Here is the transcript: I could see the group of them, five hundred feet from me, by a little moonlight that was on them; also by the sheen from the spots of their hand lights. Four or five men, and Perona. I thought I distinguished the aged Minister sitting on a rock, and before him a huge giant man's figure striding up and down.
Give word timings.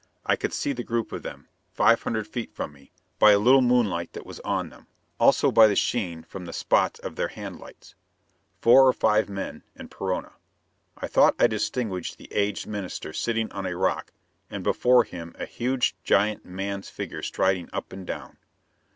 I 0.25 0.35
could 0.35 0.51
see 0.51 0.73
the 0.73 0.81
group 0.83 1.11
of 1.11 1.21
them, 1.21 1.47
five 1.75 2.01
hundred 2.01 2.25
feet 2.27 2.55
from 2.55 2.73
me, 2.73 2.91
by 3.19 3.33
a 3.33 3.37
little 3.37 3.61
moonlight 3.61 4.13
that 4.13 4.25
was 4.25 4.39
on 4.39 4.69
them; 4.69 4.87
also 5.19 5.51
by 5.51 5.67
the 5.67 5.75
sheen 5.75 6.23
from 6.23 6.45
the 6.45 6.53
spots 6.53 6.99
of 7.01 7.17
their 7.17 7.27
hand 7.27 7.59
lights. 7.59 7.93
Four 8.63 8.87
or 8.87 8.93
five 8.93 9.29
men, 9.29 9.61
and 9.75 9.91
Perona. 9.91 10.33
I 10.97 11.05
thought 11.05 11.35
I 11.37 11.45
distinguished 11.45 12.17
the 12.17 12.33
aged 12.33 12.65
Minister 12.65 13.13
sitting 13.13 13.51
on 13.51 13.67
a 13.67 13.77
rock, 13.77 14.11
and 14.49 14.63
before 14.63 15.03
him 15.03 15.35
a 15.37 15.45
huge 15.45 15.95
giant 16.03 16.45
man's 16.45 16.89
figure 16.89 17.21
striding 17.21 17.69
up 17.71 17.93
and 17.93 18.03
down. 18.07 18.37